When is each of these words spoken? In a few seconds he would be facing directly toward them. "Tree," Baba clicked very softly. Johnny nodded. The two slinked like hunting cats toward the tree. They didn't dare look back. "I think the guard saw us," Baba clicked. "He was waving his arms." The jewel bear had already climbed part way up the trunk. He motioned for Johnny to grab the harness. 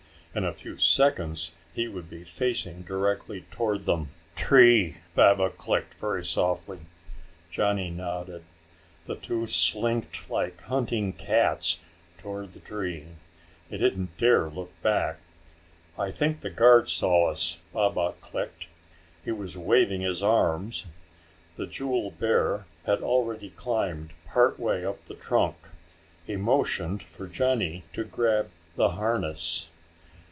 In 0.33 0.45
a 0.45 0.53
few 0.53 0.77
seconds 0.77 1.51
he 1.73 1.89
would 1.89 2.09
be 2.09 2.23
facing 2.23 2.83
directly 2.83 3.41
toward 3.51 3.81
them. 3.81 4.11
"Tree," 4.33 4.95
Baba 5.13 5.49
clicked 5.49 5.95
very 5.95 6.23
softly. 6.23 6.79
Johnny 7.49 7.89
nodded. 7.89 8.43
The 9.07 9.17
two 9.17 9.45
slinked 9.45 10.29
like 10.29 10.61
hunting 10.61 11.11
cats 11.11 11.79
toward 12.17 12.53
the 12.53 12.61
tree. 12.61 13.07
They 13.69 13.77
didn't 13.79 14.17
dare 14.17 14.47
look 14.49 14.71
back. 14.81 15.17
"I 15.99 16.11
think 16.11 16.39
the 16.39 16.49
guard 16.49 16.87
saw 16.87 17.29
us," 17.29 17.59
Baba 17.73 18.13
clicked. 18.21 18.67
"He 19.25 19.33
was 19.33 19.57
waving 19.57 19.99
his 19.99 20.23
arms." 20.23 20.85
The 21.57 21.67
jewel 21.67 22.09
bear 22.09 22.63
had 22.85 23.01
already 23.03 23.49
climbed 23.49 24.13
part 24.25 24.57
way 24.57 24.85
up 24.85 25.03
the 25.03 25.15
trunk. 25.15 25.57
He 26.25 26.37
motioned 26.37 27.03
for 27.03 27.27
Johnny 27.27 27.83
to 27.91 28.05
grab 28.05 28.49
the 28.77 28.91
harness. 28.91 29.67